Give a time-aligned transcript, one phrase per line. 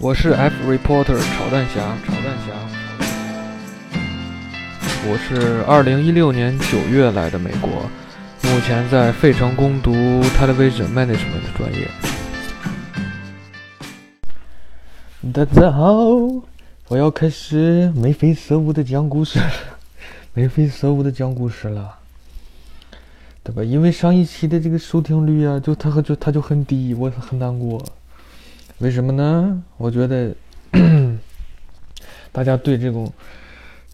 [0.00, 2.52] 我是 F reporter 炒蛋侠，炒蛋侠。
[5.06, 7.70] 我是二零一六年九月来的美国，
[8.42, 11.88] 目前在费城攻读 Television Management 专业。
[15.32, 16.02] 大家好，
[16.88, 19.38] 我要开始眉飞色舞的讲故事，
[20.34, 21.98] 眉飞色舞的讲故事了，
[23.44, 23.62] 对吧？
[23.62, 27.80] 因为上一期的这个收听率啊，就它和就它就很低，我很难过。
[28.78, 29.62] 为什么呢？
[29.76, 30.34] 我觉得
[32.32, 33.10] 大家对这种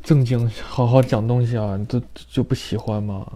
[0.02, 3.30] 正经好好讲东西啊，都就不喜欢嘛，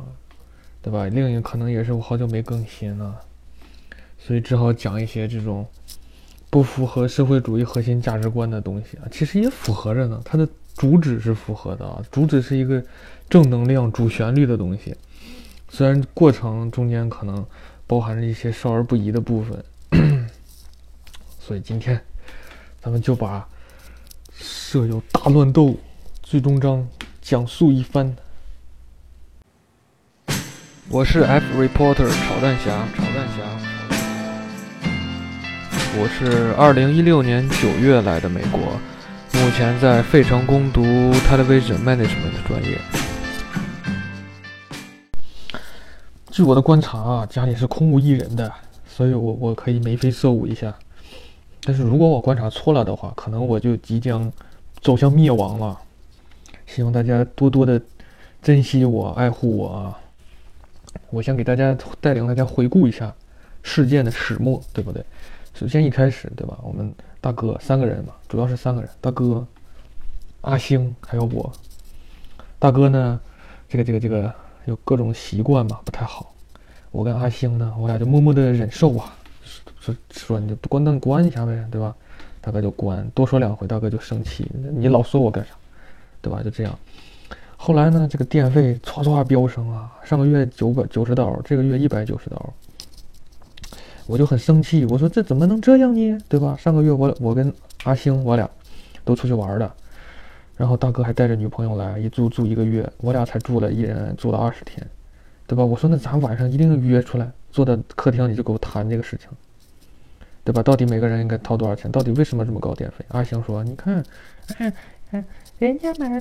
[0.80, 1.06] 对吧？
[1.06, 3.14] 另一个可能也是我好久没更新了，
[4.18, 5.66] 所以只好讲一些这种
[6.48, 9.04] 不符合社会主义核心价值观的东西啊。
[9.10, 12.82] 其实也符合着呢，它的主旨是符合的啊，主旨是一个
[13.28, 14.96] 正能量、主旋律的东西。
[15.68, 17.44] 虽然过程中间可能
[17.86, 19.62] 包含着一些少儿不宜的部分。
[21.46, 22.00] 所以今天，
[22.80, 23.46] 咱们就把
[24.32, 25.76] 舍友大乱斗
[26.22, 26.88] 最终章
[27.20, 28.16] 讲述一番。
[30.88, 33.44] 我是 F reporter 炒蛋侠，炒蛋侠。
[35.98, 38.58] 我是二零一六年九月来的美国，
[39.34, 42.80] 目前在费城攻读 Television Management 的专业。
[46.30, 48.50] 据我的观察啊，家里是空无一人的，
[48.88, 50.74] 所以我我可以眉飞色舞一下。
[51.64, 54.30] 但是如果我观察错了的话，可能我就即将
[54.80, 55.80] 走向灭亡了。
[56.66, 57.80] 希望大家多多的
[58.42, 59.98] 珍惜我、爱护我啊！
[61.10, 63.14] 我先给大家带领大家回顾一下
[63.62, 65.04] 事件的始末，对不对？
[65.54, 66.58] 首先一开始，对吧？
[66.62, 69.46] 我们大哥三个人嘛，主要是三个人：大哥、
[70.42, 71.52] 阿星还有我。
[72.58, 73.20] 大哥呢，
[73.68, 74.32] 这个、这个、这个
[74.66, 76.34] 有各种习惯嘛，不太好。
[76.90, 79.14] 我跟阿星呢，我俩就默默的忍受啊。
[79.80, 81.94] 说说你就关灯关一下呗，对吧？
[82.40, 84.50] 大哥就关，多说两回，大哥就生气。
[84.72, 85.52] 你老说我干啥，
[86.20, 86.42] 对吧？
[86.42, 86.78] 就这样。
[87.56, 92.52] 后来呢，这个电费唰唰飙升啊，上个月九百九十刀，这个月一百九十刀，
[94.06, 94.84] 我就很生气。
[94.86, 96.18] 我说这怎么能这样呢？
[96.28, 96.54] 对吧？
[96.58, 97.50] 上个月我我跟
[97.84, 98.48] 阿星我俩
[99.04, 99.74] 都出去玩了，
[100.56, 104.86] 然后大哥还带着女朋友来，一住住一个月，我俩才住了一人住了二十天，
[105.46, 105.64] 对吧？
[105.64, 109.30] 我说那咱晚上一定约出来，坐在客厅里就给我谈这个事情。
[110.44, 110.62] 对吧？
[110.62, 111.90] 到底每个人应该掏多少钱？
[111.90, 113.04] 到底为什么这么高电费？
[113.08, 114.04] 阿星说：“你看，
[114.58, 114.72] 哎
[115.10, 115.24] 哎，
[115.58, 116.20] 人家买，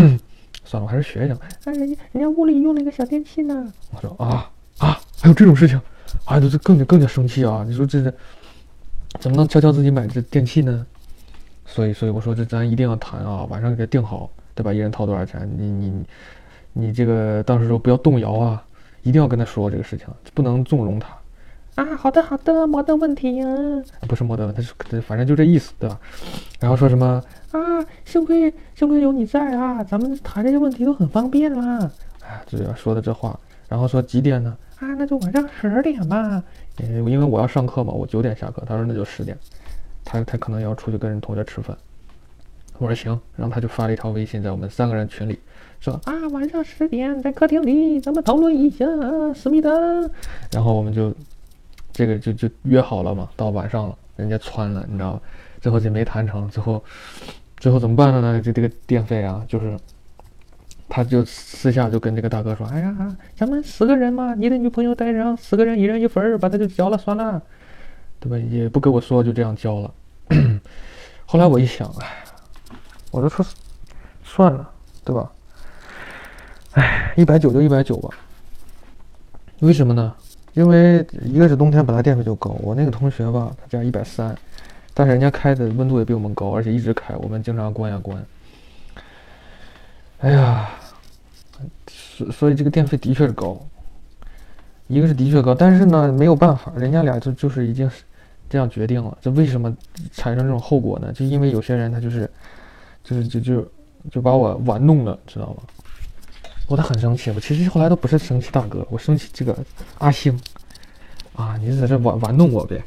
[0.64, 1.36] 算了，我还是学一下。
[1.64, 5.80] 哎，人家人家屋里用了一个小电器呢。”我说：“啊啊，还有这种事情？
[6.24, 7.64] 啊，这更加更加生气啊！
[7.64, 8.12] 你说这是
[9.20, 10.84] 怎么能悄悄自己买这电器呢？
[11.64, 14.72] 所以，所以我说这咱一定要谈啊，晚上给他定好，对吧？
[14.72, 15.48] 一人掏多少钱？
[15.56, 16.04] 你你
[16.72, 18.64] 你这个到时候不要动摇啊，
[19.02, 21.16] 一定要跟他说这个事情，不能纵容他。”
[21.80, 23.46] 啊，好的好的，没得问题呀。
[24.06, 25.98] 不是没得问题，是反正就这意思，对吧？
[26.60, 27.58] 然后说什么啊？
[28.04, 31.90] 幸亏幸亏有你在啊，咱们谈这些问题都很方便啦。
[32.22, 34.54] 哎，这要说的这话，然后说几点呢？
[34.78, 36.42] 啊，那就晚上十点吧。
[36.76, 38.62] 呃因为我要上课嘛，我九点下课。
[38.66, 39.34] 他说那就十点，
[40.04, 41.74] 他他可能要出去跟人同学吃饭。
[42.76, 45.40] 我说行，然后他就发了一条微信在我们三个人群里，
[45.80, 48.84] 说啊晚上十点在客厅里，咱们讨论一下
[49.34, 49.70] 思密达。
[50.52, 51.10] 然后我们就。
[52.00, 55.20] 这个就就约好了嘛，到晚上了，人家穿了，你知道吧？
[55.60, 56.82] 最后就没谈成，最后
[57.58, 58.40] 最后怎么办了呢？
[58.40, 59.78] 就这个电费啊，就是
[60.88, 67.42] 他就私下就跟这个大哥说：“哎呀，咱们十个人嘛，你的女朋友带上，十个人一人一份儿，把他就交了算了，
[68.18, 68.38] 对吧？
[68.50, 69.92] 也不跟我说，就这样交了。
[71.26, 72.24] ”后来我一想，哎，
[73.10, 73.44] 我就说
[74.24, 74.70] 算了，
[75.04, 75.30] 对吧？
[76.72, 78.08] 哎，一百九就一百九吧，
[79.58, 80.14] 为什么呢？
[80.54, 84.36] 因为一个是冬天本来电费就高，我那个同学吧，他家一百三，
[84.92, 88.20] 但是人家开的温度也比我们高，而且一直开，我们经常关呀关。
[90.18, 90.70] 哎呀，
[91.88, 93.58] 所所以这个电费的确是高，
[94.88, 97.90] 一个是的确高，但是呢没有办法，人家俩就就是已经
[98.48, 99.16] 这样决定了。
[99.22, 99.74] 这为什么
[100.12, 101.12] 产生这种后果呢？
[101.12, 102.28] 就因为有些人他就是
[103.04, 103.72] 就是就就
[104.10, 105.62] 就把我玩弄了，知道吗？
[106.68, 109.56] 我他很生气，我其实后来都不是生气大哥，我生气这个
[109.98, 110.38] 阿星，
[111.40, 112.82] 啊，你在这玩玩弄我呗？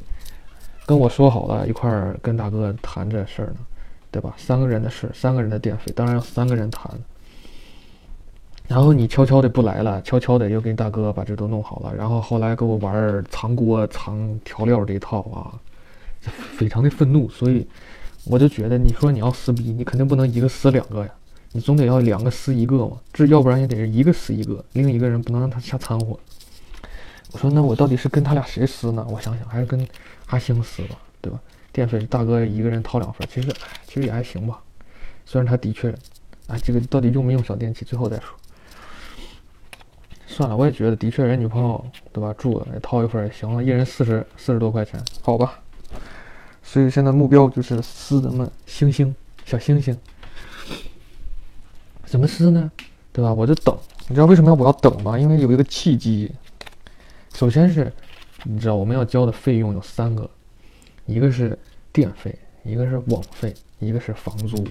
[0.86, 3.56] 跟我说好了一块儿跟大哥谈这事儿呢，
[4.12, 4.32] 对吧？
[4.38, 6.92] 三个人的事，三个人的电费，当然要三个人谈。
[8.68, 15.58] 然后你悄悄的不来了，悄悄的又跟大哥把这都弄好了，然后后来给我玩藏锅藏调料这一套啊，
[16.22, 17.68] 非常的愤怒，所以
[18.26, 21.10] 我就觉得，你说你要撕逼，你肯定不能一个撕两个呀。
[21.56, 26.20] 你总得要两个撕一个嘛，这要不然也得是一个撕一个，另一个人不能让他瞎掺和。
[27.34, 29.04] 我说那我到底是跟他俩谁撕呢？
[29.10, 29.86] 我想想，还是跟
[30.28, 31.40] 阿星撕吧，对吧？
[31.72, 33.52] 电费大哥一个人掏两份，其实，
[33.88, 34.62] 其实也还行吧。
[35.26, 35.92] 虽然他的确，
[36.46, 38.36] 哎，这个到底用没用小电器，最后再说。
[40.28, 45.60] 算了，我也觉得的确人女朋友对吧，住了也掏一份也行了，一人四十四十多块钱，好吧。
[46.62, 49.14] 所以现在目标就是撕咱们星星
[49.44, 49.98] 小星星，
[52.06, 52.72] 怎么撕呢？
[53.12, 53.34] 对吧？
[53.34, 53.76] 我就等，
[54.08, 55.18] 你知道为什么要我要等吗？
[55.18, 56.32] 因为有一个契机。
[57.34, 57.92] 首先是，
[58.44, 60.30] 你知道我们要交的费用有三个，
[61.06, 61.58] 一个是
[61.92, 62.34] 电费，
[62.64, 64.64] 一个是网费，一个是房租。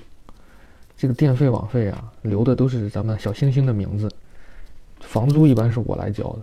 [0.96, 4.08] 这个电费网费啊，留的都是咱们小星星的名字。
[5.00, 6.38] 房租一般是我来交的，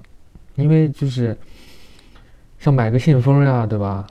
[0.56, 1.36] 因为就是
[2.60, 4.06] 像买个信封呀，对吧？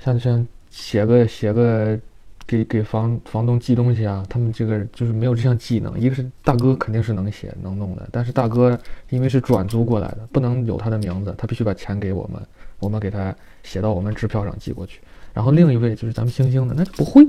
[0.00, 1.98] 像像写个写个
[2.46, 5.98] 给给房房东寄东西啊，他们这个就是没有这项技能。
[5.98, 8.78] 一个是大哥肯定是能写能弄的，但是大哥
[9.10, 12.40] 因为是转租过来的，不能有他的名字，他必须把钱给我们，
[12.78, 15.00] 我们给他写到我们支票上寄过去。
[15.34, 17.26] 然后另一位就是咱们星星的，那就不会，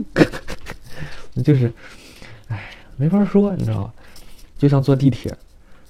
[1.33, 1.71] 那 就是，
[2.47, 3.93] 哎，没法说，你知道吧？
[4.57, 5.35] 就像坐地铁。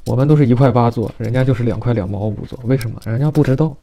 [0.05, 2.97] 我们都是一块八坐，人家就是两块两毛五坐，为什么？
[3.05, 3.75] 人家不知道，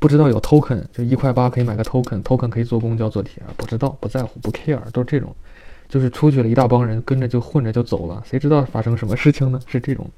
[0.00, 5.34] 不知道有 token，就一块八可以买个 token，token 可以坐公交坐铁，不知道不在乎不 care，都是这种，
[5.88, 9.60] 就是出去了一大帮人跟着就混着就走了，谁知道发生什么事情呢？
[9.66, 10.08] 是这种，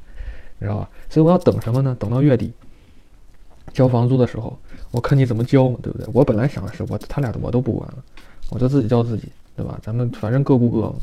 [0.59, 0.89] 你知道吧？
[1.09, 1.97] 所以我要等什么呢？
[1.99, 2.53] 等到月底
[3.73, 4.59] 交房租的时候，
[4.91, 6.07] 我看你怎么交嘛，对不对？
[6.13, 7.99] 我本来想的是我他俩的我都不管了，
[8.51, 9.79] 我就自己交自己，对吧？
[9.83, 10.95] 咱们反正各顾各嘛。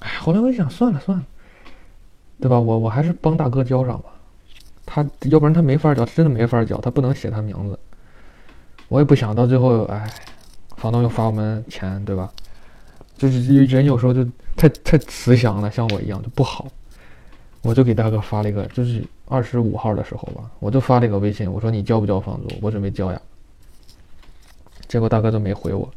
[0.00, 1.24] 哎，后来我一想，算了算了。
[2.42, 2.58] 对吧？
[2.58, 4.08] 我我还是帮大哥交上吧，
[4.92, 7.78] 他要不然他没法交，真的没法交，他不能写他名字。
[8.88, 10.10] 我也不想到最后，哎，
[10.76, 12.28] 房东又罚我们钱，对吧？
[13.16, 14.26] 就是人有时候就
[14.56, 16.66] 太太慈祥了，像我一样就不好。
[17.62, 22.48] 我就给大哥发了一个，就是二十五号的时候吧，我就发了一个微信，我说你交不交房租？
[22.60, 23.20] 我准备交呀。
[24.88, 25.88] 结果大哥都没回我。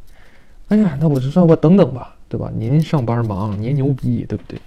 [0.67, 2.51] 哎呀，那我就算我等等吧，对吧？
[2.55, 4.61] 您上班忙，您牛逼，对不对？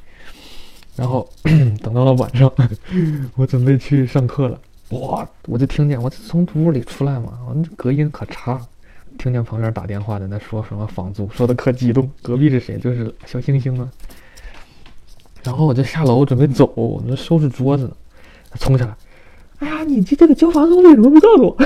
[0.96, 1.28] 然后
[1.82, 2.50] 等到了晚上，
[3.36, 4.58] 我准备去上课了，
[4.90, 5.28] 哇！
[5.46, 8.60] 我就听见我从屋里出来嘛，我那隔音可差，
[9.18, 12.10] 听见旁边打电话的那说什么房租，说的可激动。
[12.22, 12.78] 隔壁是谁？
[12.78, 13.88] 就是小星星啊。
[15.42, 17.92] 然后我就下楼准备走，我那收拾桌子呢，
[18.58, 18.96] 冲下来，
[19.58, 21.56] 哎呀，你这这个交房租为什么不告诉我？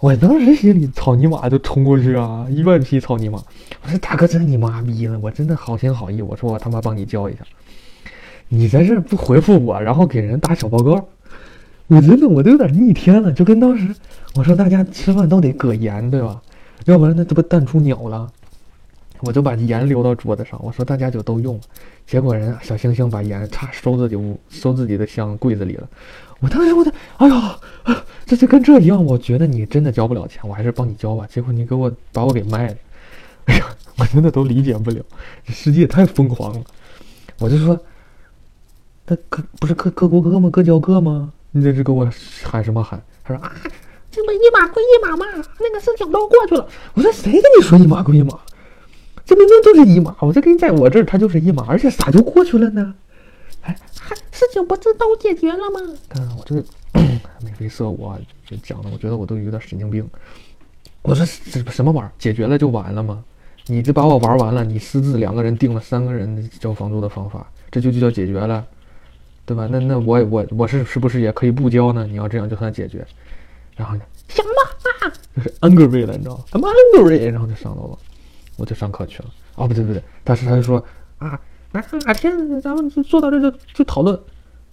[0.00, 3.38] 我当时心里操你妈就冲过去啊，一万匹操你妈！
[3.82, 7.40] 我说大哥真你妈逼了，我真的好心好意，我说我他妈帮你交一下。
[8.48, 11.08] 你在这不回复我，然后给人打小报告，
[11.88, 13.94] 我真的我都有点逆天了，就跟当时
[14.34, 16.40] 我说大家吃饭都得搁盐，对吧？
[16.84, 18.30] 要不然那这不淡出鸟了。
[19.20, 21.58] 我就把盐留到桌子上，我说大家就都用。
[22.06, 25.88] 结果人小星星把盐插收自己屋，收自己的箱柜子里了。
[26.40, 27.58] 我当时我的，哎呀，
[28.26, 31.26] 这就跟这一样，我觉得你真的交不了钱，我还是帮你交吧。
[31.30, 32.76] 结果你给我把我给卖了，
[33.46, 33.64] 哎呀，
[33.96, 35.02] 我真的都理解不了，
[35.46, 36.60] 这世界太疯狂了。
[37.38, 37.78] 我就说。
[39.06, 40.48] 那各不是各各过各吗？
[40.50, 41.32] 各交各吗？
[41.50, 42.08] 你在这是给我
[42.42, 43.02] 喊什么喊？
[43.22, 43.52] 他说啊，
[44.10, 45.24] 这不一码归一码嘛，
[45.60, 46.66] 那个事情都过去了。
[46.94, 48.38] 我说谁跟你说一码归一码？
[49.24, 52.94] 这明明就是一码，我这给你在我这儿，它就是一码，而且咋就过去了呢？
[53.62, 55.80] 哎，还事情不是都解决了吗？
[56.08, 56.56] 看我这
[57.44, 58.12] 眉飞色舞，
[58.46, 60.08] 就讲的，我觉得我都有点神经病。
[61.02, 62.12] 我说这什么玩意儿？
[62.18, 63.22] 解决了就完了吗？
[63.66, 68.64] 你这把我玩完了，你私自两个人定了三个人交房租的方法，这就就叫解决了？
[69.46, 69.68] 对吧？
[69.70, 72.06] 那那我我我是是不是也可以不交呢？
[72.06, 73.06] 你要这样就算解决，
[73.76, 74.02] 然后呢？
[74.28, 77.98] 行吧，就是 angry 了，你知道吗？angry，然后就上楼了，
[78.56, 79.26] 我就上课去了。
[79.56, 80.82] 哦，不对不对，但是他就说
[81.18, 81.38] 啊，
[81.72, 84.18] 哪哪天咱们就坐到这就就讨论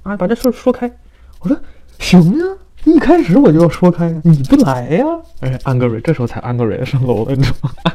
[0.04, 0.90] 啊，把这事说开。
[1.42, 1.60] 我说
[2.00, 2.46] 行呀，
[2.86, 5.06] 一开始我就要说开，你不来呀？
[5.42, 7.94] 哎，angry，这时候才 angry 上楼了，你知道吗？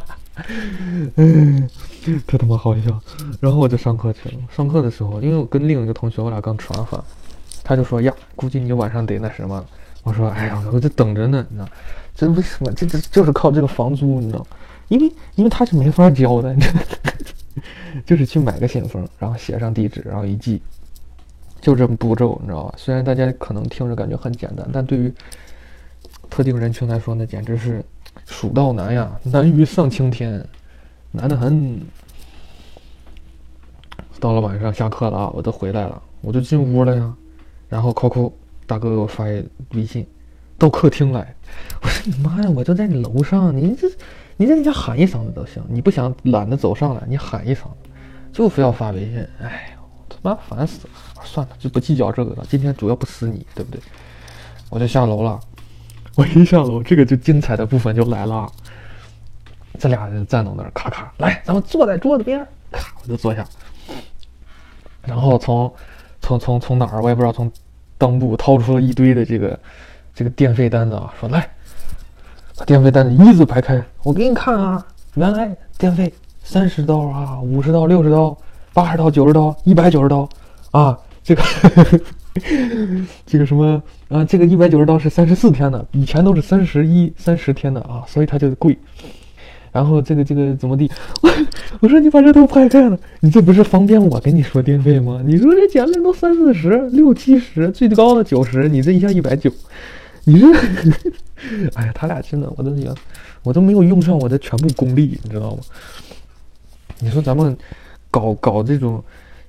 [1.17, 1.25] 哎，
[2.27, 3.01] 特他妈好笑。
[3.41, 4.35] 然后我就上课去了。
[4.55, 7.03] 上课的时候，因为我跟另一个同学，我俩刚吃完饭，
[7.65, 9.65] 他就说：“呀，估计你晚上得那什么。”
[10.03, 11.69] 我说：“哎呀，我就等着呢，你知道，
[12.15, 12.73] 这为什么？
[12.73, 14.47] 这这就是靠这个房租，你知道，
[14.89, 16.81] 因为因为他是没法交的，你知道
[18.07, 20.61] 就是去买个信封，然后写上地址，然后一寄，
[21.61, 22.75] 就这么步骤，你知道吧？
[22.77, 25.13] 虽然大家可能听着感觉很简单，但对于
[26.31, 27.85] 特定人群来说，那简直是……
[28.25, 30.45] 蜀道难呀，难于上青天，
[31.17, 31.81] 难得很。
[34.21, 37.15] 到了晚上下课了啊，我都回来了，我就进屋了呀。
[37.69, 38.33] 然后扣扣
[38.67, 39.45] 大哥给我发一
[39.75, 40.07] 微信，
[40.57, 41.35] 到客厅来。
[41.83, 43.89] 我说你妈呀，我就在你楼上，你这
[44.37, 45.63] 你在你家喊一声子都行。
[45.69, 47.69] 你不想懒得走上来，你喊一声，
[48.33, 49.19] 就非要发微信。
[49.41, 51.25] 哎呦，他妈烦死了！
[51.25, 52.45] 算了，就不计较这个了。
[52.49, 53.81] 今天主要不死你，对不对？
[54.71, 55.39] 我就下楼了。
[56.17, 58.51] 我一下楼，这个就精彩的部分就来了。
[59.77, 63.45] 这俩人站到那儿，咔咔，来，咱们坐在桌子边儿，咔，我就坐下。
[65.05, 65.73] 然后从
[66.21, 67.51] 从从从哪儿我也不知道，从
[67.99, 69.59] 裆部掏出了一堆的这个
[70.15, 71.49] 这个电费单子啊，说来，
[72.59, 78.37] 把电费单子一字排开，我给你看啊，原来电费三十刀啊，五十刀、六十刀、
[78.73, 80.29] 八十刀、九十刀、一百九十刀
[80.73, 81.43] 啊，这个
[83.25, 88.77] 这个什么啊，这个一百九十刀是三十四天的，以前都是三十一、三十天的啊，所以它就贵。
[89.77, 90.91] 然后这个这个怎么地？
[91.21, 91.31] 我
[91.81, 95.21] 我说你把这都拍开了，你这不是方便我跟你说电费吗？
[95.23, 99.53] 你说这减了都三四十、六七十，最高的九十，你这一下一百九，
[100.25, 100.47] 你这，
[101.77, 102.95] 哎呀，他俩真的，我都觉得
[103.43, 105.59] 我都没有用上我的全部功力，你知道吗？
[106.99, 107.55] 你说咱们
[108.11, 109.05] 搞搞这种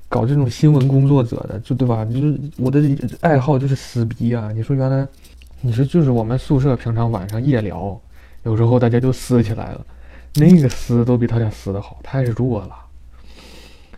[0.10, 2.04] 搞这种新闻工作者的，就对吧？
[2.04, 2.82] 就是我的
[3.22, 4.52] 爱好就是撕逼啊！
[4.54, 5.08] 你说原来
[5.62, 7.98] 你说就是我们宿舍平常晚上夜聊，
[8.44, 9.86] 有时候大家就撕起来了。
[10.38, 12.76] 那个撕都比他俩撕的好，太弱了，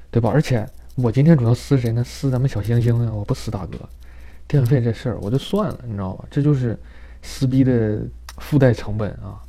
[0.10, 0.32] 对吧？
[0.34, 0.66] 而且
[0.96, 2.04] 我今天主要撕谁呢？
[2.04, 3.14] 撕咱们小星星啊！
[3.14, 3.78] 我不撕大哥，
[4.48, 6.26] 电费这事儿我就算了，你知道吧？
[6.32, 6.80] 这就是
[7.22, 8.00] 撕逼的
[8.38, 9.40] 附带成本啊！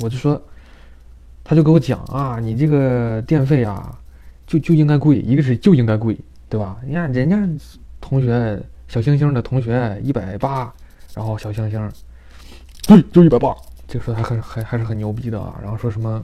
[0.00, 0.40] 我就说，
[1.44, 3.98] 他就给我讲啊，你这个电费啊，
[4.46, 6.18] 就就应该贵，一个是就应该贵，
[6.48, 6.78] 对吧？
[6.84, 7.36] 你看人家
[8.00, 10.72] 同学小星星的同学一百八，
[11.14, 11.92] 然后小星星，
[12.86, 13.54] 对，就一百八。
[13.86, 16.22] 就说还很还还是很牛逼的啊，然后说什么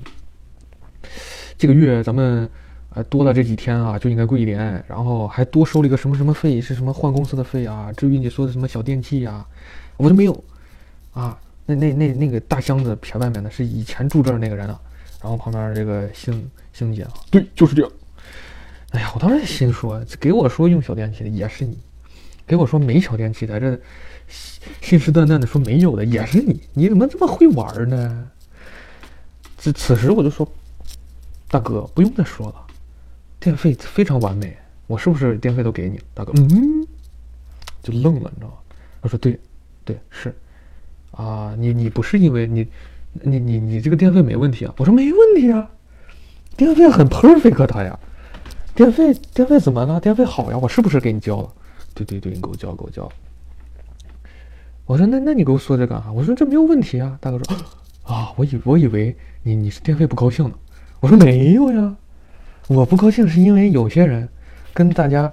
[1.56, 2.48] 这个月咱们
[2.90, 7.92] 呃多了这几天啊就应该贵一点，然后还多收了一个什么什么费，是什么换公司的费啊？
[7.96, 9.46] 至于你说的什么小电器呀，
[9.96, 10.44] 我就没有
[11.12, 11.38] 啊。
[11.64, 14.80] 那那那那个大箱子撇外面的是以前住这儿那个人啊，
[15.22, 17.92] 然后旁边这个星星姐啊，对，就是这样。
[18.90, 21.78] 哎呀，我当时心说，给我说用小电器的也是你，
[22.44, 23.78] 给我说没小电器的这。
[24.80, 28.28] 信誓旦旦的说没有的也是你，你怎么这么会玩呢？
[29.58, 30.46] 此此时我就说，
[31.48, 32.66] 大哥不用再说了，
[33.38, 36.00] 电费非常完美，我是不是电费都给你？
[36.14, 36.86] 大哥，嗯，
[37.82, 38.54] 就愣了，你知道吗？
[39.02, 39.38] 他说对，
[39.84, 40.34] 对是，
[41.12, 42.66] 啊，你你不是因为你，
[43.22, 44.74] 你你你这个电费没问题啊？
[44.78, 45.70] 我说没问题啊，
[46.56, 47.98] 电费很 perfect 他呀，
[48.74, 50.00] 电费电费怎么了？
[50.00, 51.52] 电费好呀，我是不是给你交了？
[51.94, 53.10] 对对对，你给我交，给我交。
[54.84, 56.10] 我说那那你给我说这干啥？
[56.12, 57.16] 我说这没有问题啊。
[57.20, 57.56] 大哥说
[58.04, 60.54] 啊，我以我以为你你是电费不高兴呢。
[61.00, 61.96] 我说没有呀，
[62.68, 64.28] 我不高兴是因为有些人
[64.74, 65.32] 跟大家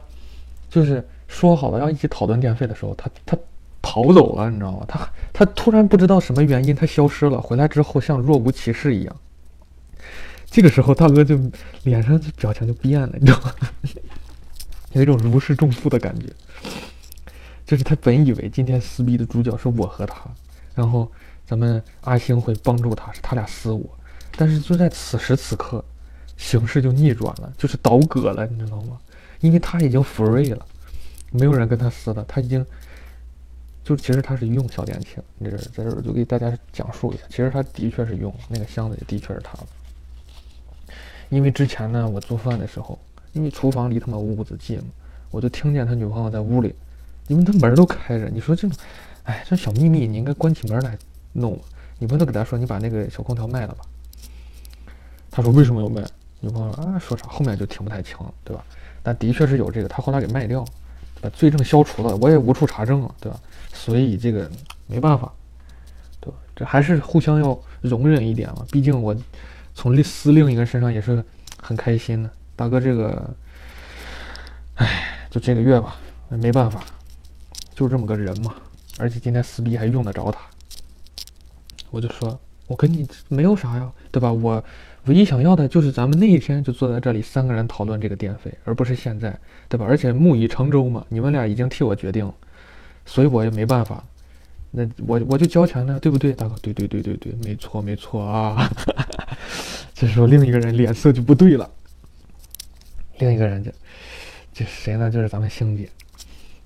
[0.70, 3.38] 就是说好了要一起讨论电费的时候，他他
[3.82, 4.86] 逃走了，你知道吗？
[4.88, 9.16] 他他突然不知道什么原因他消失了，回来之后像若无其事一样。
[10.46, 11.40] 这个时候大哥就
[11.84, 13.54] 脸上表情就变了，你知道吗？
[14.94, 16.26] 有一种如释重负的感觉。
[17.70, 20.28] 就是他本以为今天撕逼的主角是我和他，
[20.74, 21.08] 然后
[21.46, 23.88] 咱们阿星会帮助他，是他俩撕我。
[24.36, 25.86] 但是就在此时此刻，
[26.36, 28.98] 形势就逆转了，就是倒戈了，你知道吗？
[29.42, 30.66] 因为他已经 free 了，
[31.30, 32.66] 没有人跟他撕了，他已经
[33.84, 35.24] 就其实他是用小电器了。
[35.40, 39.68] 这在这儿就给大家讲述一下，其实他的确是用那个箱子，也的确是他的。
[41.30, 42.98] 因为之前呢，我做饭的时候，
[43.34, 44.86] 因为厨房离他们屋子近嘛，
[45.30, 46.74] 我就听见他女朋友在屋里。
[47.30, 48.78] 因为他门都开着，你说这种，
[49.24, 50.98] 哎，这小秘密你应该关起门来
[51.32, 51.58] 弄。
[52.00, 53.86] 女朋友给他说：“你把那个小空调卖了吧。”
[55.30, 56.04] 他说：“为什么要卖？”
[56.42, 58.64] 女朋友啊，说啥后面就听不太清了，对吧？
[59.04, 60.66] 但的确是有这个，他后来给卖掉，
[61.22, 63.40] 把罪证消除了，我也无处查证了，对吧？
[63.74, 64.50] 所以这个
[64.88, 65.32] 没办法，
[66.20, 66.38] 对吧？
[66.56, 68.66] 这还是互相要容忍一点嘛。
[68.72, 69.16] 毕竟我
[69.76, 71.24] 从另撕另一个身上也是
[71.62, 73.30] 很开心的，大哥这个，
[74.76, 75.98] 哎，就这个月吧，
[76.30, 76.82] 没办法。
[77.80, 78.54] 就这么个人嘛，
[78.98, 80.42] 而且今天撕逼还用得着他，
[81.92, 84.30] 我就说，我跟你没有啥呀，对吧？
[84.34, 84.62] 我
[85.06, 89.34] 唯一想要的就是咱们那一天就坐在这里三个人讨论这个电费，而不是现在，
[89.70, 89.86] 对吧？
[89.88, 92.36] 而且木已成舟嘛，你们俩已经替我决定了，
[93.06, 94.04] 所以我也没办法，
[94.72, 96.56] 那我我就交钱了，对不对，大哥？
[96.62, 98.70] 对对对对对，没错没错啊。
[99.96, 101.72] 这时候另一个人脸色就不对了，
[103.20, 103.72] 另一个人就，
[104.54, 105.10] 这谁呢？
[105.10, 105.90] 就是咱们星姐。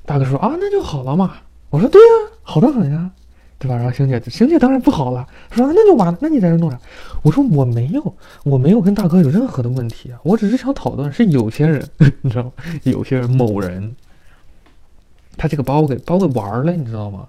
[0.06, 1.36] 大哥说啊，那就好了嘛。
[1.70, 3.10] 我说对呀，好的很呀，
[3.58, 3.76] 对吧？
[3.76, 6.18] 然后星姐，星姐当然不好了，说那就完了。
[6.22, 6.78] 那你在这弄啥？
[7.22, 11.12] 我说我没有，我没有跟大哥有任何的问题啊，我只是想讨论。
[11.12, 11.84] 是有些人，
[12.22, 12.52] 你知道吗？
[12.84, 13.96] 有些人，某人，
[15.38, 17.28] 他这个把我给把我给玩了，你知道吗？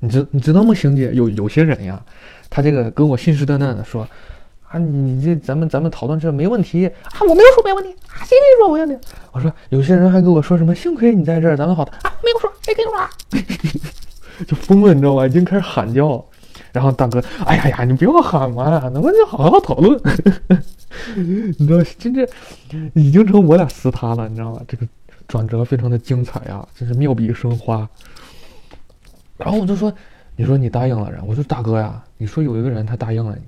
[0.00, 1.12] 你知你知道吗，星姐？
[1.14, 2.02] 有有些人呀，
[2.50, 4.06] 他这个跟我信誓旦旦的说。
[4.72, 8.96] 啊，你这咱们咱们讨论这没问题啊，我没有说没问题啊，谁跟你说没问题？
[9.30, 13.88] 我说有些人还跟我说什么，幸亏你在这儿，咱们好啊，没有说，谁跟你说？
[14.48, 15.26] 就疯了，你知道吧？
[15.26, 16.24] 已经开始喊叫，
[16.72, 20.00] 然后大哥，哎呀呀，你不要喊嘛，能不能好好讨论？
[21.14, 22.26] 你知道，真这
[22.94, 24.60] 已经成我俩撕他了，你知道吗？
[24.66, 24.86] 这个
[25.28, 27.86] 转折非常的精彩啊，真是妙笔生花。
[29.36, 29.92] 然后我就说，
[30.34, 33.42] 你说你答应了人，我说大哥呀，你说有一个人他答应了你，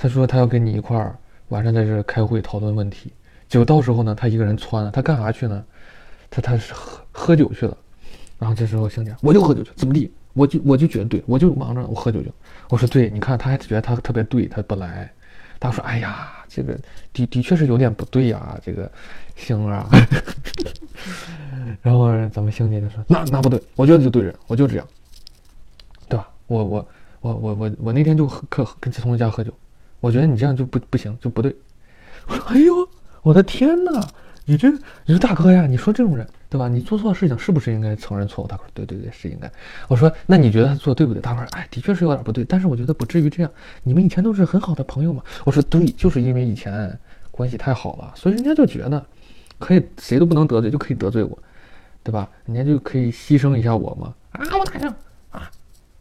[0.00, 1.14] 他说他要跟你一块儿
[1.48, 3.12] 晚上在这开会讨论问题，
[3.50, 5.62] 结果到时候呢，他一个人窜了，他干啥去呢？
[6.30, 7.76] 他他是喝喝酒去了。
[8.38, 10.10] 然后这时候星姐，我就喝酒去，怎么地？
[10.32, 12.32] 我就我就觉得对，我就忙着我喝酒去。
[12.70, 15.12] 我说对，你看他还觉得他特别对，他不来。
[15.58, 16.72] 他说，哎呀，这个
[17.12, 18.90] 的的确是有点不对呀，这个
[19.36, 19.90] 星儿啊。
[21.82, 24.88] 然后咱们星姐就说，那那不对，我觉得就对着，我就这样，
[26.08, 26.26] 对吧？
[26.46, 26.88] 我我
[27.20, 29.52] 我我我我那天就喝跟跟同学家喝酒，
[30.00, 31.54] 我觉得你这样就不不行，就不对。
[32.26, 32.88] 我说，哎呦，
[33.22, 34.06] 我的天哪！
[34.46, 36.66] 你这你说大哥呀，你说这种人对吧？
[36.66, 38.48] 你做错事情是不是应该承认错误？
[38.48, 39.48] 大哥对对对，是应该。
[39.86, 41.22] 我说那你觉得他做对不对？
[41.22, 43.52] 大哥说哎，的确是有点不对，但是我觉得不至于这样。
[43.84, 45.22] 你们以前都是很好的朋友嘛。
[45.44, 46.98] 我说对，就是因为以前
[47.30, 49.04] 关系太好了，所以人家就觉得
[49.58, 51.38] 可以谁都不能得罪，就可以得罪我，
[52.02, 52.28] 对吧？
[52.46, 54.12] 人家就可以牺牲一下我嘛。
[54.32, 54.96] 啊，我哪样啊？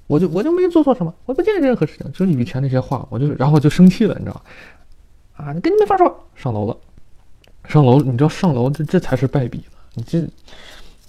[0.09, 4.41] 我就我就没做错什么，我不见任何事情，就是以前那些话，我就然后就生气了，你知道
[5.37, 6.75] 啊，跟你没法说，上楼了。
[7.67, 9.77] 上楼，你知道上楼这这才是败笔呢。
[9.93, 10.27] 你这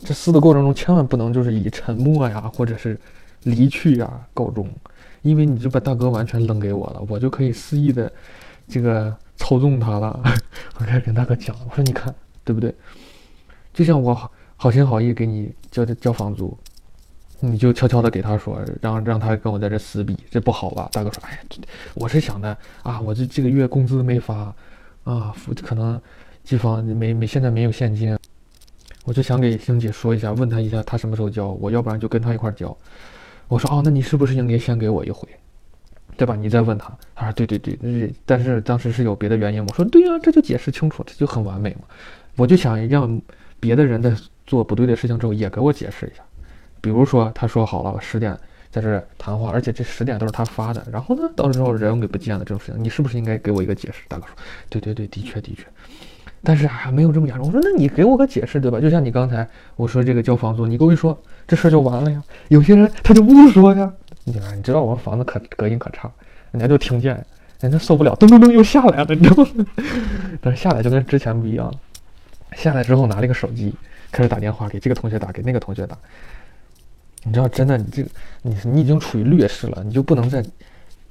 [0.04, 3.00] 这撕的过程中，千万不能就是以沉默呀，或者是
[3.44, 4.68] 离去呀告终，
[5.22, 8.12] 因为你就把大哥完全扔给我了，我就可以肆意的
[8.68, 10.20] 这个操纵他了。
[10.78, 12.14] 我开始跟大哥讲，我说你看
[12.44, 12.74] 对不对？
[13.72, 16.54] 就像我好好心好意给你交交房租，
[17.40, 20.88] 你就悄悄的给他说，让让他跟我在这撕逼，这不好吧？
[20.92, 21.38] 大哥说，哎呀，
[21.94, 24.54] 我是想的啊，我这这个月工资没发
[25.04, 26.00] 啊，可能。
[26.42, 28.18] 机房没没现在没有现金，
[29.04, 32.76] 我就想给星姐说一下，问她一下她什么时候交，我要不然就跟她一块交。
[33.46, 35.28] 我说哦，那你是不是应该先给我一回，
[36.16, 36.34] 对吧？
[36.34, 36.90] 你再问他。
[37.14, 39.64] 他说对对对，但是当时是有别的原因。
[39.64, 41.82] 我说对呀，这就解释清楚，这就很完美嘛。
[42.36, 43.20] 我就想让
[43.60, 44.12] 别的人在
[44.46, 46.22] 做不对的事情之后也给我解释一下，
[46.80, 48.36] 比如说他说好了十点
[48.70, 54.02] 在这谈话，而且这十点都是他发的，然后呢到时候人给不见了这种事情，你是不是应该给我一个解释？
[54.08, 54.32] 大哥说
[54.68, 55.64] 对对对，的确的确。
[56.42, 57.46] 但是啊，没有这么严重。
[57.46, 58.80] 我说，那你给我个解释，对吧？
[58.80, 62.22] 就像你刚才我说这个交房租，你给我一说，这事儿就完了呀。
[62.48, 63.92] 有些人他就不说呀。
[64.24, 66.10] 你你知道我们房子可隔音可差，
[66.52, 67.22] 人家就听见，
[67.60, 69.66] 人家受不了，噔噔噔又下来了，你知道吗？
[70.40, 71.74] 但是下来就跟之前不一样了。
[72.56, 73.74] 下来之后拿了一个手机，
[74.10, 75.98] 开始打电话给这个同学打，给那个同学打。
[77.24, 78.10] 你知道，真的，你这个
[78.42, 80.44] 你你已经处于劣势了，你就不能再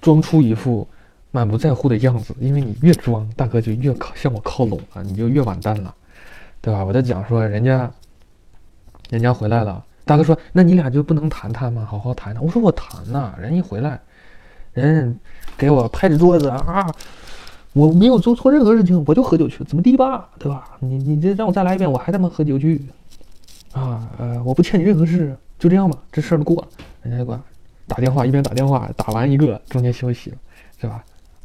[0.02, 0.88] 装出一副。
[1.32, 5.93] 满不在乎的样子，因为你越装，大哥就越靠向我靠拢了，你就越完蛋了，
[6.60, 6.84] 对吧？
[6.84, 7.91] 我在讲说，人家，
[9.12, 11.86] 人家回来了，大哥说，那你俩就不能谈谈吗？
[11.88, 12.43] 好好谈谈。
[12.43, 14.02] 我说我谈呐，人一回来，
[14.74, 15.19] 人
[15.56, 16.91] 给我拍着桌子啊，
[17.74, 20.78] 我没有做错任何事情，我就喝酒去，怎么地吧，对吧？
[20.80, 22.84] 你你这让我再来一遍，我还他妈喝酒去，
[23.72, 26.67] 啊呃，我不欠你任何事，就这样吧，这事儿都过了。
[27.04, 27.39] 人家给我
[27.86, 30.38] 打电话，一边打电话，打完一个，中间休息了，
[30.80, 31.04] 是吧？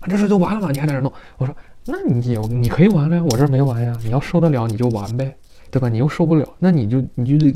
[0.08, 0.70] 这事就完了吗？
[0.70, 1.12] 你还在这弄？
[1.38, 1.54] 我说，
[1.86, 3.94] 那你你可以玩了呀，我这没完呀。
[4.04, 5.34] 你要受得了你就玩呗，
[5.70, 5.88] 对吧？
[5.88, 7.52] 你又受不了，那你就你就得，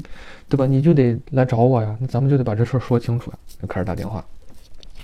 [0.49, 0.67] 对吧？
[0.67, 1.97] 你就得来找我呀。
[2.01, 3.39] 那咱们就得把这事儿说清楚呀。
[3.61, 4.25] 就开始打电话，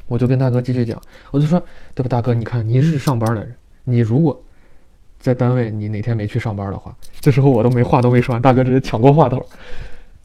[0.09, 1.63] 我就跟大哥继续讲，我就说，
[1.95, 2.09] 对吧？
[2.09, 4.43] 大哥，你看你是上班的人，你如果
[5.21, 9.45] 在单位你哪天没去上班的话，这时候我都没话都没说完，大哥直接抢过话头，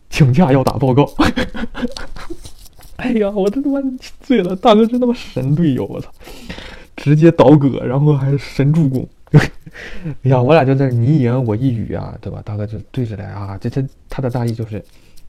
[0.10, 1.10] 请假要打报告。
[2.98, 3.82] 哎呀，我这他妈
[4.20, 6.12] 醉了，大哥真他妈神队友，我操！
[6.98, 9.08] 直接倒戈，然后还神助攻。
[9.32, 9.50] 哎
[10.24, 12.42] 呀，我俩就在你一言我一语啊，对吧？
[12.44, 14.84] 大哥就对着来啊，这这他的大意就是，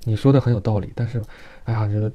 [0.05, 1.23] 你说的很有道理，但是，
[1.65, 2.11] 哎呀，这个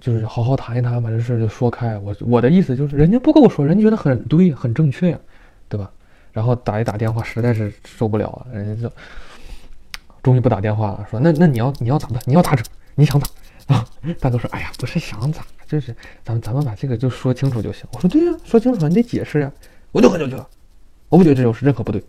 [0.00, 1.98] 就是好好谈一谈，把这事就说开。
[1.98, 5.18] 我我的意思就是，人家不跟我说，人家觉得很对，很正确呀，
[5.68, 5.90] 对吧？
[6.32, 8.94] 然后打一打电话，实在是受不了了，人家就
[10.22, 12.20] 终于不打电话了，说那那你要你要咋办？
[12.26, 12.64] 你要咋整？
[12.94, 13.26] 你想咋？
[13.74, 13.86] 啊，
[14.20, 17.84] 大哥说，哎呀，不是想咋，就是咱们咱们把这个就说清楚就行。
[17.92, 19.52] 我说对呀，说清楚你得解释呀。
[19.92, 20.46] 我就喝酒去了，
[21.08, 22.02] 我不觉得这有任何不对。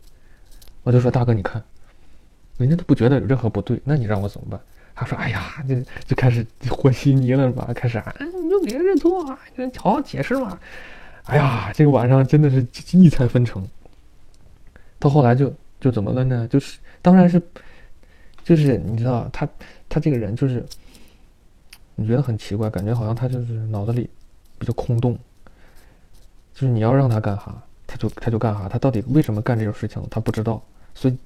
[0.83, 1.61] 我就说大哥，你看，
[2.57, 4.59] 人家都不觉得有任何不对，那你让我怎么办？
[4.95, 5.75] 他说，哎呀，就
[6.07, 7.69] 就开始和稀泥了是吧？
[7.73, 10.57] 开始啊，你就给人认错啊，你好好解释嘛。
[11.25, 13.65] 哎呀，这个晚上真的是一彩纷呈。
[14.97, 16.47] 到后来就就怎么了呢？
[16.49, 17.41] 就是当然是，
[18.55, 19.47] 就是你知道他
[19.87, 20.65] 他这个人就是。
[22.01, 24.09] 你觉得很奇怪，感觉好像他就是脑子里
[24.57, 25.19] 比较空洞，
[26.53, 30.63] 就是你要让他干哈，他就他就干哈，他到底为什么干这种事情，他不知道，
[30.95, 31.17] 所以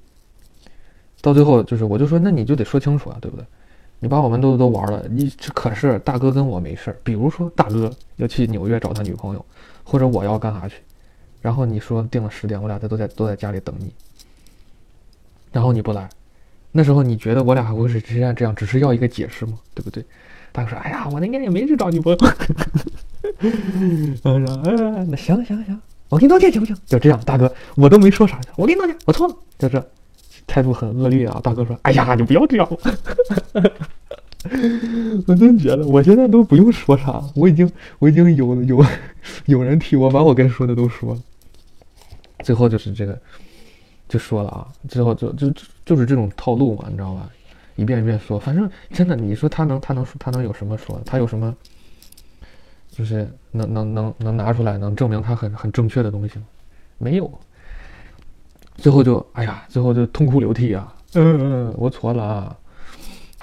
[1.21, 3.45] 到最后就是我就说，那你就得说清楚啊，对不对？
[3.99, 6.97] 你把我们都都玩了，你这可是大哥跟我没事儿。
[7.03, 9.45] 比如说大哥要去纽约找他女朋友，
[9.83, 10.81] 或者我要干啥去，
[11.39, 13.93] 然后你说定了十点，我俩在都在都在家里等你，
[15.51, 16.09] 然后你不来，
[16.73, 19.53] 那时候你觉得我俩还会是现在这样，只是要一个解释吗？
[19.73, 20.03] 对不对？
[20.51, 22.17] 大哥说：“哎呀，我那天也没去找女朋友。
[24.23, 29.83] ”我说：“嗯，那行行行，我给你道歉行不行？”就这样，大哥，我都没说啥，我给你道歉，我错了，就这。
[30.45, 31.39] 态度很恶劣啊！
[31.41, 32.69] 大哥说：“哎呀，你不要这样。
[35.25, 38.85] ”我真觉得，我现在都不用说啥，我已经，我已经有有
[39.45, 41.21] 有人替我把我该说的都说了。
[42.43, 43.17] 最后就是这个，
[44.09, 45.49] 就说了啊，最后就就
[45.85, 47.29] 就是这种套路嘛，你知道吧？
[47.75, 51.01] 一遍一遍说，反正真的，你说他能他能他能有什么说？
[51.05, 51.55] 他有什么？
[52.91, 56.45] 就是能能能能拿出来能证明他很很正确的东西吗？
[56.99, 57.31] 没有。
[58.75, 60.93] 最后就哎呀，最后就痛哭流涕啊！
[61.13, 62.57] 嗯嗯，我错了啊！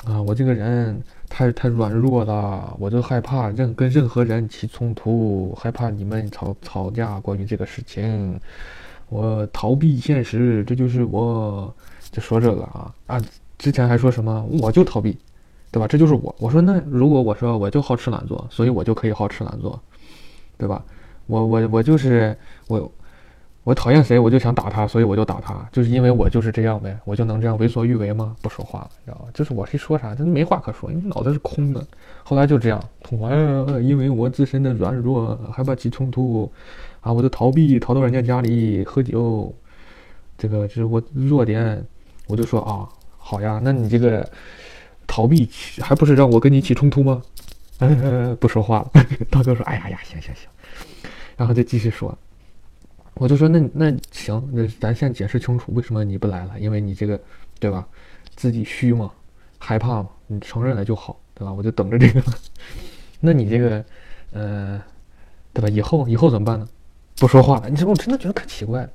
[0.04, 8.40] 啊，我这个人太太软弱了，我就害怕任跟任何人起冲突，害怕你们吵吵架关于这个事情，
[9.08, 11.72] 我逃避现实，这就是我
[12.10, 13.22] 就说这个啊啊！
[13.58, 15.16] 之前还说什么我就逃避，
[15.70, 15.86] 对吧？
[15.86, 16.34] 这就是我。
[16.38, 19.80] 我说那如果我说我就好吃懒做，所以我就可以好吃懒做，
[20.56, 20.84] 对吧？
[21.26, 22.36] 我我我就是
[22.68, 22.90] 我。
[23.62, 28.34] 我讨厌谁，我就想打他，所以我就打他，就是因为我就是这样呗，我就能这样为所欲为吗？
[28.40, 29.26] 不说话了，你知道吧？
[29.34, 31.86] 就是我谁说啥，他没话可说，因为脑子是空的。
[32.24, 32.82] 后来就这样，
[33.22, 36.50] 哎，因为我自身的软弱，害怕起冲突，
[37.02, 39.54] 啊，我就逃避，逃到人家家里喝酒，
[40.38, 41.84] 这个就是我弱点，
[42.30, 42.88] 我就说啊，
[43.18, 44.28] 好呀，那你这个
[45.06, 45.48] 逃避
[45.80, 47.20] 还不是让我跟你起冲突吗？
[48.38, 48.90] 不说话了。
[49.30, 50.48] 大哥说，哎呀呀，行行行，
[51.36, 52.16] 然后就继续说。
[53.14, 57.20] 我就说那那行，那咱先解释清楚为什么你不来了，因为你这个，
[57.58, 57.86] 对吧？
[58.36, 59.10] 自己虚嘛，
[59.58, 61.52] 害怕嘛，你承认了就好，对吧？
[61.52, 62.22] 我就等着这个。
[63.20, 63.84] 那你这个，
[64.32, 64.80] 呃，
[65.52, 65.68] 对吧？
[65.68, 66.66] 以后以后怎么办呢？
[67.16, 68.90] 不说话了，你这我真的觉得可奇怪了。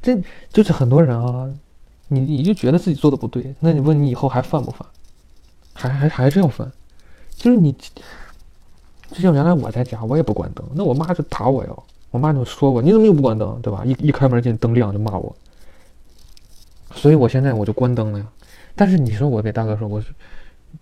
[0.00, 0.16] 这
[0.50, 1.50] 就是很多人啊，
[2.08, 4.86] 你你就觉得自己做的不对，那你问你以后还犯不犯？
[5.74, 6.70] 还还还是要犯？
[7.36, 7.72] 就是你，
[9.10, 11.82] 就像原来我在家，我也不关灯，那我妈就打我哟。
[12.10, 13.84] 我妈就说过，你怎么又不关灯，对吧？
[13.84, 15.36] 一一开门见灯亮就骂我，
[16.94, 18.26] 所以我现在我就关灯了呀。
[18.74, 20.08] 但是你说我给大哥说，我是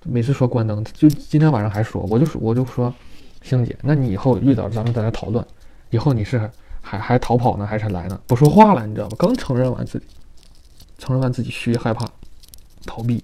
[0.05, 2.95] 每次说关灯，就今天晚上还说，我就说我就说，
[3.43, 5.45] 星姐，那你以后遇到咱们在这讨论，
[5.91, 6.49] 以后你是
[6.81, 8.21] 还还逃跑呢，还是来呢？
[8.29, 9.17] 不说话了，你知道吧？
[9.19, 10.07] 刚承认完自己，
[11.07, 12.05] 承认完自己虚害怕，
[12.85, 13.23] 逃避，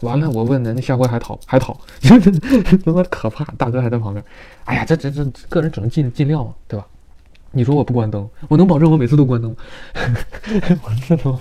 [0.00, 3.44] 完了我问呢，那下回还逃还逃， 他妈可怕！
[3.56, 4.24] 大哥还在旁边，
[4.64, 6.84] 哎呀，这这这个人只能尽尽量嘛，对吧？
[7.52, 9.56] 你说我不关灯，我能保证我每次都关灯吗？
[10.82, 11.38] 我这都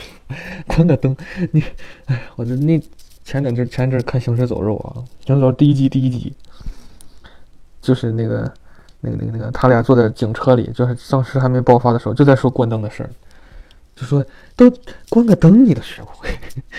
[0.67, 1.17] 关个灯，
[1.51, 1.63] 你，
[2.05, 2.79] 哎，我这那
[3.23, 6.33] 前两天前一阵看《行尸走肉》啊，《行尸走肉》第一集第一集，
[7.81, 8.51] 就是那个
[9.01, 13.09] 那个那个那个，他俩坐在警车里，就是丧尸还没爆发的时候，就在说关灯的事儿，
[13.99, 14.71] 就说都
[15.09, 16.29] 关个灯你都学不会。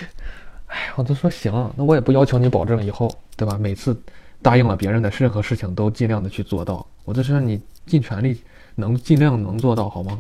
[0.69, 3.59] 哎，我都说行，那我也不要求你保证以后，对吧？
[3.61, 3.95] 每次
[4.41, 8.41] 答应了别人的任何事情都尽量的去做到，我就是让你尽全力。
[8.77, 10.19] 能尽量能做到好吗？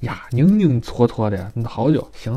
[0.00, 2.32] 呀，拧拧搓搓的，好久行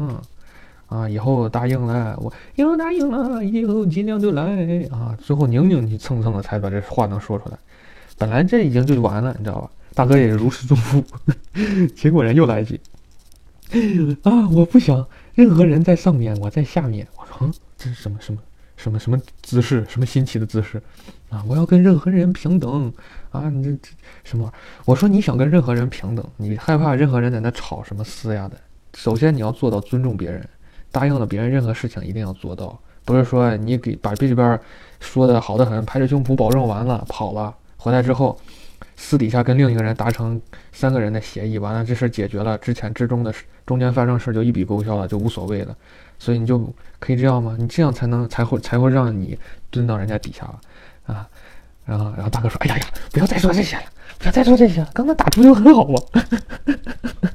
[0.88, 1.10] 啊！
[1.10, 4.44] 以后答应了，我以后答应了，以后尽量就来
[4.92, 5.18] 啊！
[5.20, 7.58] 最后拧拧你蹭蹭的才把这话能说出来。
[8.20, 9.70] 本来这已经就完了，你知道吧？
[9.96, 11.04] 大哥也如释重负，
[11.96, 12.80] 结果人又来一句
[14.24, 14.48] 啊！
[14.50, 17.08] 我不想任何人在上面，我在下面。
[17.18, 18.40] 我说，嗯，这是什么什么
[18.78, 19.86] 什么什么姿势？
[19.88, 20.82] 什么新奇的姿势？
[21.30, 21.44] 啊！
[21.48, 22.94] 我要跟任何人平等
[23.32, 23.50] 啊！
[23.50, 23.90] 你这这
[24.24, 24.52] 什么？
[24.86, 28.56] 我说你想跟任何人平等，你害怕任何人在那吵什么撕呀的。
[28.96, 30.48] 首先你要做到尊重别人，
[30.92, 34.60] 答应了别人任何事情一定要做到，不是说你给把这边
[35.00, 38.40] 说的好的很，拍着胸脯保证完了跑了，回来之后
[38.96, 43.34] 私底下跟另一个人达成三个人的协议，完了这事儿解决了，之前之中的
[43.66, 45.76] 中间发生事儿就一笔勾销了，就无所谓了。
[46.18, 47.56] 所以你就可以这样吗？
[47.60, 49.38] 你这样才能才会才会让你
[49.70, 50.60] 蹲到人家底下了。
[51.14, 51.28] 啊，
[51.86, 53.84] 然后，然后大哥说：“哎呀呀，不要再说这些了，
[54.18, 54.90] 不要再说这些了。
[54.94, 56.02] 刚才打出就很好嘛。”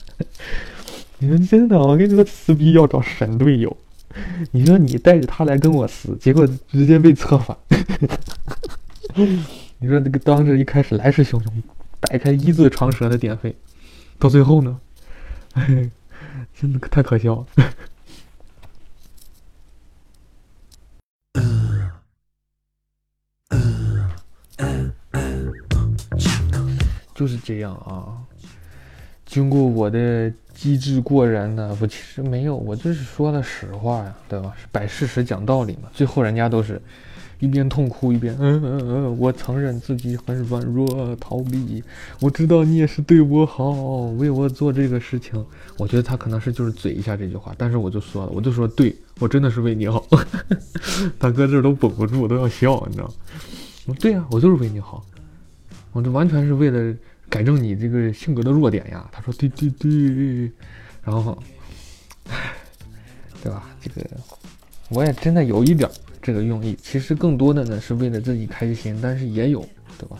[1.22, 3.76] 你说真的，我跟你说，撕逼要找神队友。
[4.50, 7.56] 你说你带着他来跟我撕，结果直接被策反。
[9.82, 11.50] 你说那个当着一开始来势汹汹，
[12.00, 13.56] 摆开一字长蛇的典韦，
[14.18, 14.78] 到最后呢，
[15.54, 15.90] 哎，
[16.54, 17.46] 真的太可笑了。
[27.14, 28.16] 就是这样啊，
[29.24, 34.54] 经过我的机智过人呢，我其实没有，我就是说了实话呀，对吧？
[34.70, 35.88] 摆事实讲道理嘛。
[35.92, 36.80] 最后人家都是
[37.40, 41.82] 一边痛哭一边嗯嗯嗯，我承认自己很软弱，逃避。
[42.20, 43.70] 我知道你也是对我好，
[44.18, 45.44] 为我做这个事情。
[45.76, 50.06] 我觉得他可能是就是嘴一下这句话，但是我就说了，我就说对我真的是为你好。
[51.18, 53.14] 大哥这都绷不住，都要笑，你知道吗？
[53.86, 55.04] 我对呀，我就是为你好，
[55.92, 56.94] 我这完全是为了。
[57.30, 60.50] 改正你这个性格的弱点呀，他说对对对，
[61.04, 61.40] 然后，
[63.40, 63.70] 对吧？
[63.80, 64.04] 这个
[64.88, 65.88] 我也真的有一点
[66.22, 69.60] 这个用意，其实更多的呢是为了自己开心，但是也有，
[69.98, 70.16] 对吧？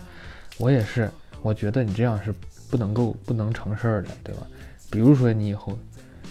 [0.58, 1.10] 我也是，
[1.42, 2.34] 我觉得你这样是
[2.70, 4.46] 不能够不能成事儿的，对吧？
[4.90, 5.78] 比如说你以后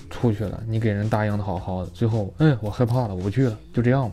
[0.09, 4.11] 出去了，你给人答应的好好的，最后，嗯，我害怕了，我不去了，就这样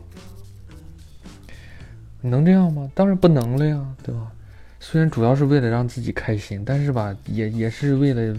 [2.20, 2.90] 你能这样吗？
[2.94, 4.32] 当然不能了呀，对吧？
[4.78, 8.36] 虽然主要是为了让自己开心，但是吧，也也是为了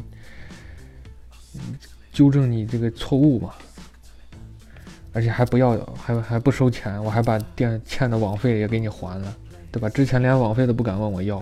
[2.13, 3.53] 纠正你这个错误嘛。
[5.17, 9.35] 而且还不要，还还不收钱，我还把店欠的网费也给你还了，
[9.71, 9.89] 对吧？
[9.89, 11.41] 之前连网费都不敢问我要。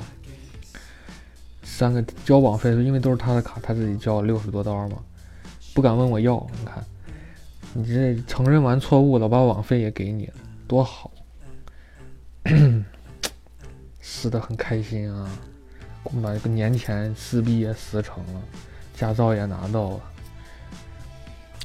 [1.61, 4.95] 三个交网费，因为都是他的卡，他自己交六十多刀嘛，
[5.73, 6.35] 不敢问我要。
[6.57, 6.85] 你看，
[7.73, 10.33] 你这承认完错误了，把网费也给你了，
[10.69, 11.11] 多好。
[13.99, 15.29] 撕的很开心啊！
[16.03, 18.41] 我们把这个年前撕逼也撕成了，
[18.95, 19.99] 驾照也拿到了，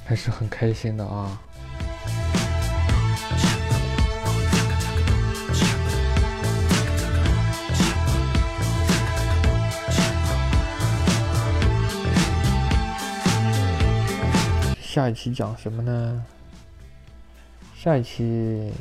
[0.04, 1.40] 还是很开心的啊！
[14.90, 16.24] 下一期讲什么呢？
[17.76, 18.72] 下一期，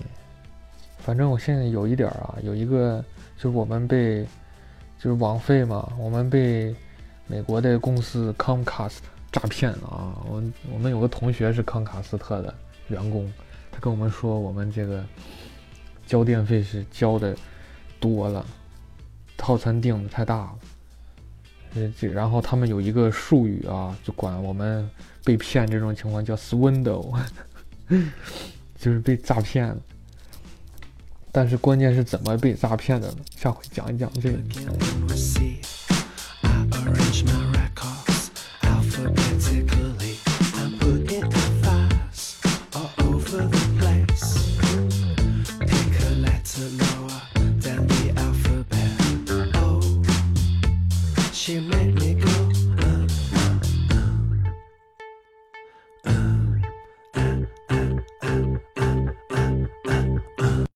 [0.97, 3.05] 反正我现在有一点啊，有一个。
[3.37, 4.25] 就是我们被，
[4.97, 6.75] 就是网费嘛，我们被
[7.25, 8.97] 美国的公司 Comcast
[9.31, 10.17] 诈骗了啊！
[10.27, 10.43] 我
[10.73, 12.53] 我们有个同学是康卡斯特的
[12.89, 13.31] 员工，
[13.71, 15.05] 他跟我们说，我们这个
[16.05, 17.33] 交电费是交的
[17.97, 18.45] 多了，
[19.37, 20.59] 套餐订的太大了。
[21.75, 24.89] 呃，这然后他们有一个术语啊，就管我们
[25.23, 27.15] 被骗这种情况叫 swindle，
[28.77, 29.77] 就是被诈骗了。
[31.31, 33.17] 但是关键是怎么被诈骗的呢？
[33.35, 34.37] 下回讲一讲这个。